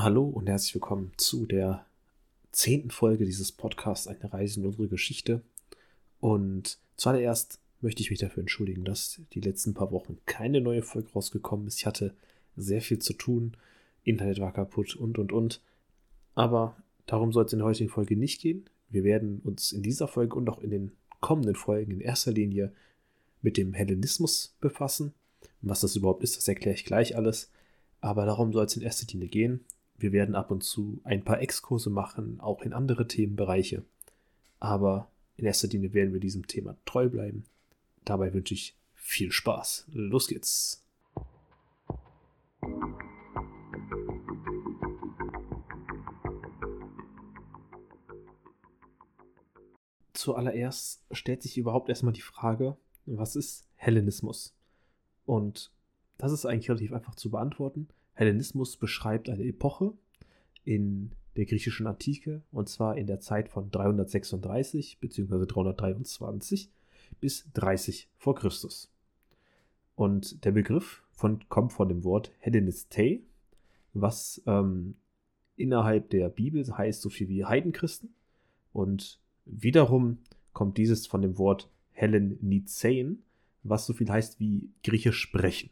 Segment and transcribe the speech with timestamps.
[0.00, 1.84] Hallo und herzlich willkommen zu der
[2.52, 5.42] zehnten Folge dieses Podcasts Eine Reise in unsere Geschichte.
[6.20, 11.10] Und zuallererst möchte ich mich dafür entschuldigen, dass die letzten paar Wochen keine neue Folge
[11.10, 11.78] rausgekommen ist.
[11.78, 12.14] Ich hatte
[12.54, 13.56] sehr viel zu tun,
[14.04, 15.60] Internet war kaputt und und und.
[16.36, 16.76] Aber
[17.06, 18.70] darum soll es in der heutigen Folge nicht gehen.
[18.90, 22.72] Wir werden uns in dieser Folge und auch in den kommenden Folgen in erster Linie
[23.42, 25.12] mit dem Hellenismus befassen.
[25.60, 27.50] Was das überhaupt ist, das erkläre ich gleich alles.
[28.00, 29.64] Aber darum soll es in erster Linie gehen.
[30.00, 33.82] Wir werden ab und zu ein paar Exkurse machen, auch in andere Themenbereiche.
[34.60, 37.44] Aber in erster Linie werden wir diesem Thema treu bleiben.
[38.04, 39.86] Dabei wünsche ich viel Spaß.
[39.92, 40.84] Los geht's.
[50.12, 54.54] Zuallererst stellt sich überhaupt erstmal die Frage, was ist Hellenismus?
[55.26, 55.72] Und
[56.18, 57.88] das ist eigentlich relativ einfach zu beantworten.
[58.18, 59.92] Hellenismus beschreibt eine Epoche
[60.64, 65.46] in der griechischen Antike und zwar in der Zeit von 336 bzw.
[65.46, 66.68] 323
[67.20, 68.92] bis 30 vor Christus.
[69.94, 73.20] Und der Begriff von, kommt von dem Wort Hellenistei,
[73.94, 74.96] was ähm,
[75.54, 78.12] innerhalb der Bibel heißt so viel wie Heidenchristen.
[78.72, 80.18] Und wiederum
[80.52, 83.22] kommt dieses von dem Wort Hellenizein,
[83.62, 85.70] was so viel heißt wie griechisch sprechen.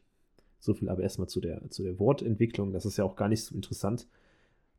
[0.67, 2.73] So viel aber erstmal zu der, zu der Wortentwicklung.
[2.73, 4.09] Das ist ja auch gar nicht so interessant.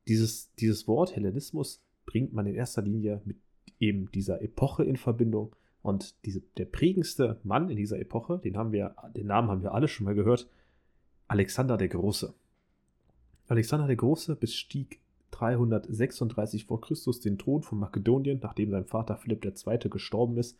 [0.09, 3.37] Dieses, dieses Wort Hellenismus bringt man in erster Linie mit
[3.79, 5.55] eben dieser Epoche in Verbindung.
[5.81, 9.73] Und diese, der prägendste Mann in dieser Epoche, den haben wir, den Namen haben wir
[9.73, 10.49] alle schon mal gehört,
[11.29, 12.33] Alexander der Große.
[13.47, 14.99] Alexander der Große bestieg
[15.31, 19.89] 336 vor Christus den Thron von Makedonien, nachdem sein Vater Philipp II.
[19.89, 20.57] gestorben ist,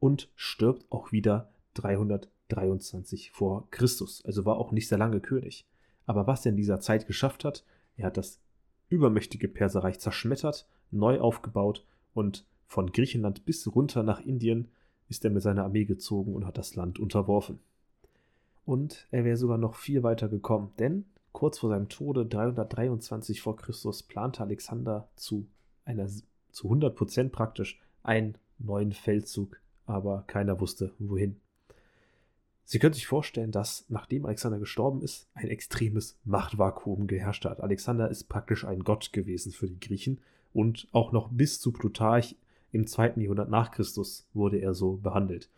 [0.00, 5.66] und stirbt auch wieder 300 23 vor Christus, also war auch nicht sehr lange König.
[6.06, 7.64] Aber was er in dieser Zeit geschafft hat,
[7.96, 8.40] er hat das
[8.88, 14.68] übermächtige Perserreich zerschmettert, neu aufgebaut und von Griechenland bis runter nach Indien
[15.08, 17.60] ist er mit seiner Armee gezogen und hat das Land unterworfen.
[18.64, 23.56] Und er wäre sogar noch viel weiter gekommen, denn kurz vor seinem Tode 323 vor
[23.56, 25.46] Christus plante Alexander zu
[25.84, 26.08] einer
[26.50, 31.40] zu 100 Prozent praktisch einen neuen Feldzug, aber keiner wusste wohin.
[32.64, 37.60] Sie können sich vorstellen, dass nachdem Alexander gestorben ist, ein extremes Machtvakuum geherrscht hat.
[37.60, 40.20] Alexander ist praktisch ein Gott gewesen für die Griechen
[40.52, 42.36] und auch noch bis zu Plutarch
[42.72, 45.50] im zweiten Jahrhundert nach Christus wurde er so behandelt.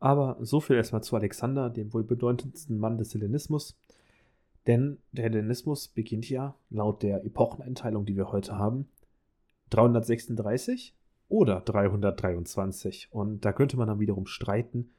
[0.00, 3.76] Aber so viel erstmal zu Alexander, dem wohl bedeutendsten Mann des Hellenismus.
[4.66, 8.88] Denn der Hellenismus beginnt ja laut der Epocheneinteilung, die wir heute haben,
[9.70, 10.94] 336
[11.28, 13.08] oder 323.
[13.12, 14.90] Und da könnte man dann wiederum streiten,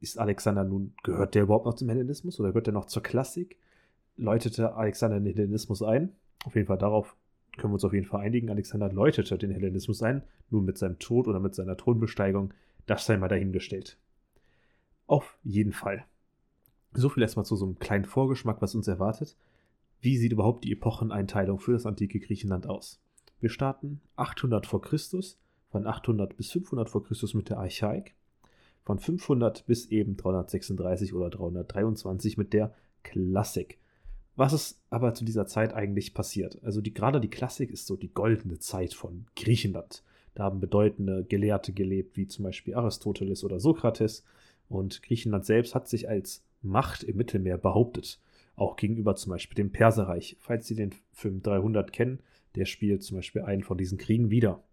[0.00, 3.58] ist Alexander nun, gehört der überhaupt noch zum Hellenismus oder gehört er noch zur Klassik?
[4.16, 6.12] Läutete Alexander den Hellenismus ein?
[6.44, 7.16] Auf jeden Fall darauf
[7.56, 8.50] können wir uns auf jeden Fall einigen.
[8.50, 12.52] Alexander läutete den Hellenismus ein, nun mit seinem Tod oder mit seiner Thronbesteigung.
[12.86, 13.96] Das sei mal dahingestellt.
[15.06, 16.04] Auf jeden Fall.
[16.92, 19.36] So viel erstmal zu so einem kleinen Vorgeschmack, was uns erwartet.
[20.00, 23.00] Wie sieht überhaupt die Epocheneinteilung für das antike Griechenland aus?
[23.40, 25.38] Wir starten 800 vor Christus,
[25.70, 28.14] von 800 bis 500 vor Christus mit der Archaik
[28.84, 33.78] von 500 bis eben 336 oder 323 mit der Klassik.
[34.36, 36.58] Was ist aber zu dieser Zeit eigentlich passiert?
[36.62, 40.02] Also die, gerade die Klassik ist so die goldene Zeit von Griechenland.
[40.34, 44.24] Da haben bedeutende Gelehrte gelebt, wie zum Beispiel Aristoteles oder Sokrates.
[44.68, 48.20] Und Griechenland selbst hat sich als Macht im Mittelmeer behauptet.
[48.56, 50.36] Auch gegenüber zum Beispiel dem Perserreich.
[50.40, 52.20] Falls Sie den Film 300 kennen,
[52.56, 54.64] der spielt zum Beispiel einen von diesen Kriegen wieder.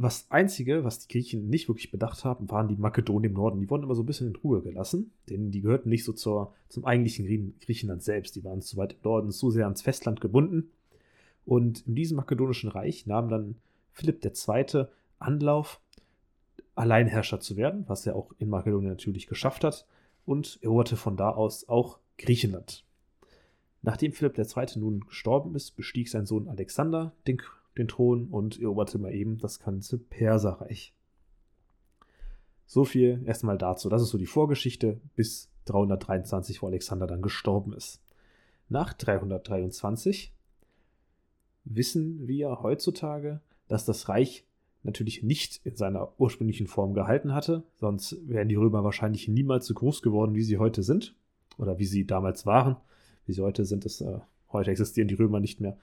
[0.00, 3.58] Was Einzige, was die Griechen nicht wirklich bedacht haben, waren die Makedonier im Norden.
[3.58, 6.54] Die wurden immer so ein bisschen in Ruhe gelassen, denn die gehörten nicht so zur,
[6.68, 8.36] zum eigentlichen Griechenland selbst.
[8.36, 10.70] Die waren zu weit im Norden, zu sehr ans Festland gebunden.
[11.44, 13.56] Und in diesem makedonischen Reich nahm dann
[13.90, 14.84] Philipp II.
[15.18, 15.80] Anlauf,
[16.76, 19.84] Alleinherrscher zu werden, was er auch in Makedonien natürlich geschafft hat,
[20.24, 22.84] und eroberte von da aus auch Griechenland.
[23.82, 24.66] Nachdem Philipp II.
[24.76, 27.38] nun gestorben ist, bestieg sein Sohn Alexander den
[27.78, 30.94] den Thron und eroberte mal eben das ganze Perserreich.
[32.66, 33.88] So viel erstmal dazu.
[33.88, 38.02] Das ist so die Vorgeschichte bis 323, wo Alexander dann gestorben ist.
[38.68, 40.34] Nach 323
[41.64, 44.44] wissen wir heutzutage, dass das Reich
[44.82, 49.74] natürlich nicht in seiner ursprünglichen Form gehalten hatte, sonst wären die Römer wahrscheinlich niemals so
[49.74, 51.14] groß geworden, wie sie heute sind
[51.56, 52.76] oder wie sie damals waren.
[53.26, 54.20] Wie sie heute sind, ist, äh,
[54.52, 55.76] heute existieren die Römer nicht mehr.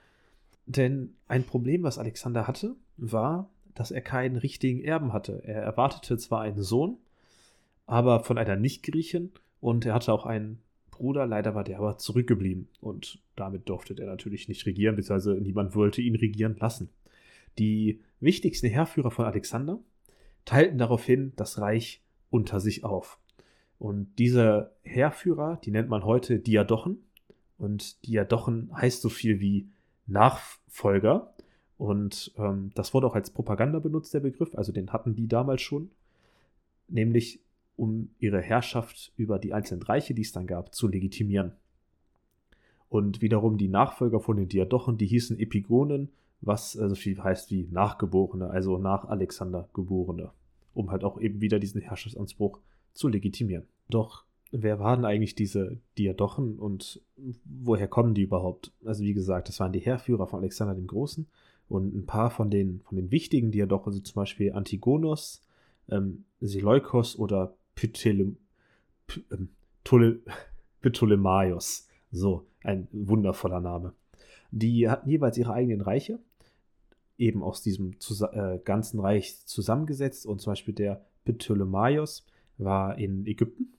[0.65, 5.41] Denn ein Problem, was Alexander hatte, war, dass er keinen richtigen Erben hatte.
[5.43, 6.97] Er erwartete zwar einen Sohn,
[7.85, 10.59] aber von einer Nicht-Griechin und er hatte auch einen
[10.91, 15.75] Bruder, leider war der aber zurückgeblieben und damit durfte der natürlich nicht regieren, beziehungsweise niemand
[15.75, 16.89] wollte ihn regieren lassen.
[17.59, 19.79] Die wichtigsten Heerführer von Alexander
[20.45, 23.19] teilten daraufhin das Reich unter sich auf.
[23.77, 27.03] Und diese Heerführer, die nennt man heute Diadochen.
[27.57, 29.69] Und Diadochen heißt so viel wie
[30.07, 31.33] Nachfolger.
[31.77, 34.55] Und ähm, das wurde auch als Propaganda benutzt, der Begriff.
[34.55, 35.91] Also den hatten die damals schon.
[36.87, 37.39] Nämlich
[37.77, 41.51] um ihre Herrschaft über die einzelnen Reiche, die es dann gab, zu legitimieren.
[42.89, 46.09] Und wiederum die Nachfolger von den Diadochen, die hießen Epigonen,
[46.41, 50.31] was also viel heißt wie Nachgeborene, also nach Alexander Geborene,
[50.73, 52.59] um halt auch eben wieder diesen Herrschaftsanspruch
[52.93, 53.65] zu legitimieren.
[53.89, 54.24] Doch
[54.61, 57.01] wer waren eigentlich diese Diadochen und
[57.45, 58.71] woher kommen die überhaupt?
[58.83, 61.27] Also wie gesagt, das waren die Heerführer von Alexander dem Großen
[61.67, 65.41] und ein paar von den, von den wichtigen Diadochen sind zum Beispiel Antigonos,
[65.89, 68.37] ähm, Seleukos oder Ptolem
[69.31, 69.49] ähm,
[70.81, 71.87] Ptolemaios.
[72.11, 73.93] So, ein wundervoller Name.
[74.51, 76.19] Die hatten jeweils ihre eigenen Reiche,
[77.17, 77.95] eben aus diesem
[78.31, 80.25] äh, ganzen Reich zusammengesetzt.
[80.25, 82.25] Und zum Beispiel der Ptolemaios
[82.57, 83.73] war in Ägypten,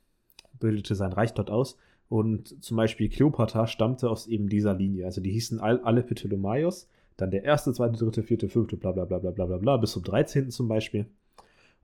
[0.59, 1.77] bildete sein Reich dort aus.
[2.09, 5.07] Und zum Beispiel Kleopatra stammte aus eben dieser Linie.
[5.07, 6.89] Also die hießen all, alle Ptolemaios.
[7.17, 10.05] Dann der erste, zweite, dritte, vierte, fünfte, bla bla bla bla bla bla, bis zum
[10.05, 10.51] 13.
[10.51, 11.07] zum Beispiel.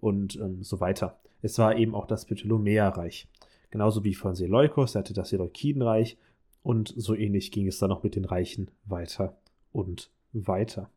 [0.01, 1.19] Und ähm, so weiter.
[1.41, 3.29] Es war eben auch das Ptolemäerreich.
[3.71, 6.19] Genauso wie von Seleukos, er hatte das Seleukidenreich
[6.63, 9.37] und so ähnlich ging es dann noch mit den Reichen weiter
[9.73, 10.91] und weiter.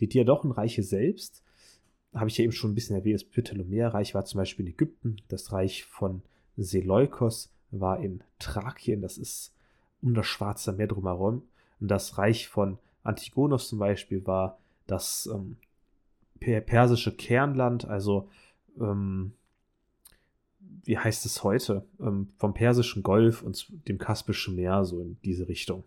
[0.00, 1.42] Die Diadochenreiche selbst,
[2.14, 5.16] habe ich ja eben schon ein bisschen erwähnt, das Ptolemäerreich war zum Beispiel in Ägypten,
[5.28, 6.22] das Reich von
[6.56, 9.52] Seleukos war in Thrakien, das ist
[10.02, 11.42] um das Schwarze Meer drumherum.
[11.80, 15.56] Und das Reich von Antigonos zum Beispiel war das ähm,
[16.40, 18.28] persische Kernland, also
[18.78, 19.32] ähm,
[20.84, 25.48] wie heißt es heute, ähm, vom Persischen Golf und dem Kaspischen Meer, so in diese
[25.48, 25.84] Richtung.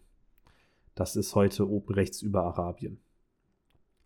[0.95, 2.97] Das ist heute oben rechts über Arabien.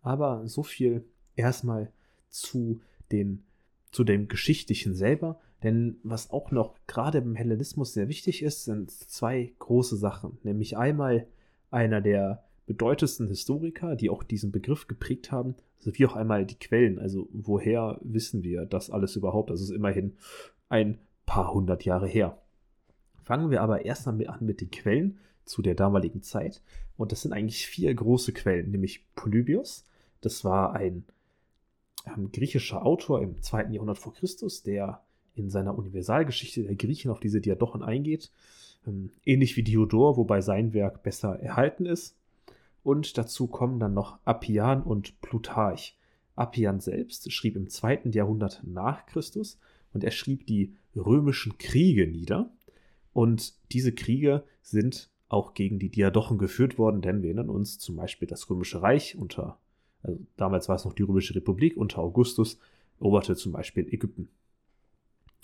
[0.02, 1.04] Aber so viel
[1.36, 1.92] erstmal
[2.28, 2.80] zu,
[3.12, 3.44] den,
[3.92, 5.40] zu dem Geschichtlichen selber.
[5.62, 10.38] Denn was auch noch gerade im Hellenismus sehr wichtig ist, sind zwei große Sachen.
[10.42, 11.26] Nämlich einmal
[11.70, 16.98] einer der bedeutendsten Historiker, die auch diesen Begriff geprägt haben, sowie auch einmal die Quellen.
[16.98, 19.50] Also woher wissen wir das alles überhaupt?
[19.50, 20.16] Das ist immerhin
[20.68, 22.40] ein paar hundert Jahre her.
[23.22, 26.62] Fangen wir aber erst einmal an mit den Quellen zu der damaligen Zeit.
[26.96, 29.86] Und das sind eigentlich vier große Quellen, nämlich Polybios.
[30.20, 31.04] Das war ein
[32.06, 35.02] ähm, griechischer Autor im zweiten Jahrhundert vor Christus, der
[35.40, 38.30] in seiner Universalgeschichte der Griechen auf diese Diadochen eingeht.
[38.86, 42.16] Ähm, ähnlich wie Diodor, wobei sein Werk besser erhalten ist.
[42.82, 45.96] Und dazu kommen dann noch Appian und Plutarch.
[46.36, 49.58] Appian selbst schrieb im zweiten Jahrhundert nach Christus
[49.92, 52.50] und er schrieb die römischen Kriege nieder.
[53.12, 57.96] Und diese Kriege sind auch gegen die Diadochen geführt worden, denn wir erinnern uns zum
[57.96, 59.58] Beispiel das Römische Reich unter,
[60.02, 62.58] also damals war es noch die Römische Republik unter Augustus,
[62.98, 64.28] eroberte zum Beispiel Ägypten,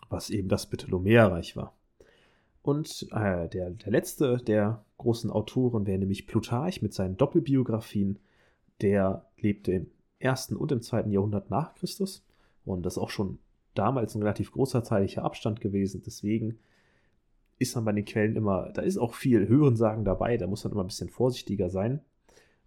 [0.08, 1.76] was eben das Ptolemäerreich war.
[2.62, 8.18] Und äh, der, der letzte der großen Autoren wäre nämlich Plutarch mit seinen Doppelbiografien.
[8.80, 12.26] Der lebte im ersten und im zweiten Jahrhundert nach Christus
[12.66, 13.38] und das ist auch schon
[13.74, 16.02] damals ein relativ großer zeitlicher Abstand gewesen.
[16.04, 16.58] Deswegen
[17.58, 20.72] ist man bei den Quellen immer, da ist auch viel Hörensagen dabei, da muss man
[20.72, 22.00] immer ein bisschen vorsichtiger sein.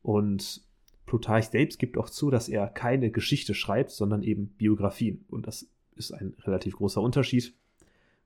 [0.02, 0.64] Und
[1.06, 5.26] Plutarch selbst gibt auch zu, dass er keine Geschichte schreibt, sondern eben Biografien.
[5.30, 5.70] Und das
[6.00, 7.54] ist ein relativ großer Unterschied.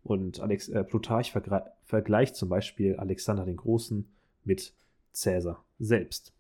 [0.04, 1.34] Und Alex, äh, Plutarch
[1.86, 4.08] vergleicht zum Beispiel Alexander den Großen
[4.44, 4.74] mit
[5.14, 6.34] Cäsar selbst.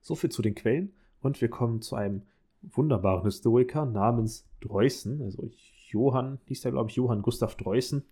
[0.00, 0.92] So viel zu den Quellen.
[1.20, 2.22] Und wir kommen zu einem
[2.62, 5.50] wunderbaren Historiker namens Dreußen, also
[5.88, 8.04] Johann, hieß der, glaube ich, Johann Gustav Dreußen.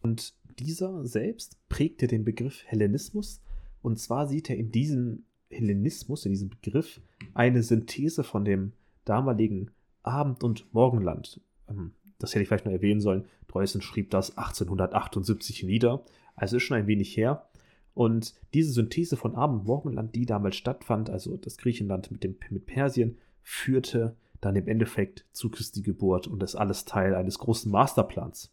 [0.00, 3.40] Und dieser selbst prägte den Begriff Hellenismus.
[3.82, 7.00] Und zwar sieht er in diesem Hellenismus, in diesem Begriff,
[7.34, 8.72] eine Synthese von dem
[9.04, 9.70] damaligen
[10.02, 11.40] Abend- und Morgenland.
[11.68, 13.26] Ähm, das hätte ich vielleicht noch erwähnen sollen.
[13.48, 17.48] Dreußen schrieb das 1878 nieder, also ist schon ein wenig her.
[17.94, 22.36] Und diese Synthese von Abend- und Morgenland, die damals stattfand, also das Griechenland mit, dem,
[22.50, 27.70] mit Persien, führte dann im Endeffekt zu Christi Geburt und ist alles Teil eines großen
[27.72, 28.52] Masterplans.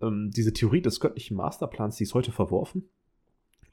[0.00, 2.88] Ähm, diese Theorie des göttlichen Masterplans, die ist heute verworfen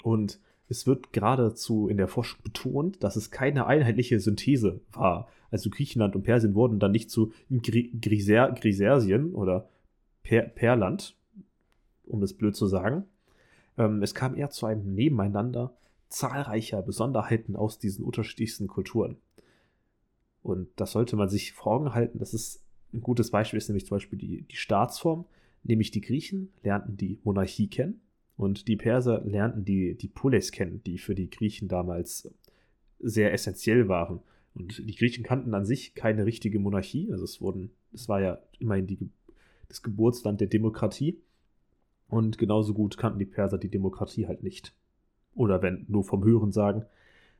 [0.03, 5.27] und es wird geradezu in der Forschung betont, dass es keine einheitliche Synthese war.
[5.51, 9.69] Also Griechenland und Persien wurden dann nicht zu Gri Griser Grisersien oder
[10.23, 11.15] per Perland,
[12.05, 13.05] um es blöd zu sagen.
[13.77, 15.77] Ähm, es kam eher zu einem Nebeneinander
[16.09, 19.17] zahlreicher Besonderheiten aus diesen unterschiedlichsten Kulturen.
[20.41, 22.19] Und das sollte man sich vor Augen halten.
[22.19, 25.25] Das ist ein gutes Beispiel, ist nämlich zum Beispiel die, die Staatsform.
[25.63, 28.01] Nämlich die Griechen lernten die Monarchie kennen
[28.37, 32.33] und die Perser lernten die, die Polis kennen, die für die Griechen damals
[32.99, 34.19] sehr essentiell waren.
[34.53, 37.11] Und die Griechen kannten an sich keine richtige Monarchie.
[37.11, 39.09] Also es wurden, es war ja immerhin die,
[39.67, 41.21] das Geburtsland der Demokratie.
[42.07, 44.73] Und genauso gut kannten die Perser die Demokratie halt nicht.
[45.33, 46.85] Oder wenn nur vom Hören sagen.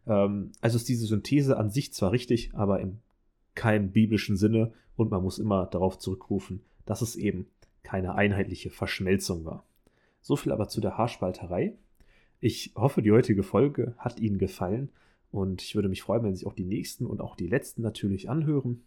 [0.08, 3.00] Ähm, also ist diese Synthese an sich zwar richtig, aber im
[3.54, 7.48] keinem biblischen Sinne und man muss immer darauf zurückrufen, dass es eben
[7.84, 9.66] keine einheitliche Verschmelzung war.
[10.26, 11.78] So viel aber zu der Haarspalterei.
[12.40, 14.90] Ich hoffe, die heutige Folge hat Ihnen gefallen
[15.30, 17.84] und ich würde mich freuen, wenn Sie sich auch die nächsten und auch die letzten
[17.84, 18.82] natürlich anhören.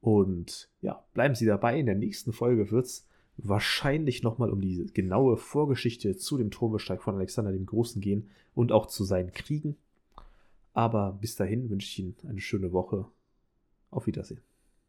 [0.00, 1.78] Und ja, bleiben Sie dabei.
[1.78, 7.00] In der nächsten Folge wird es wahrscheinlich nochmal um die genaue Vorgeschichte zu dem Thronbesteig
[7.00, 9.76] von Alexander dem Großen gehen und auch zu seinen Kriegen.
[10.72, 13.06] Aber bis dahin wünsche ich Ihnen eine schöne Woche.
[13.92, 14.40] Auf Wiedersehen.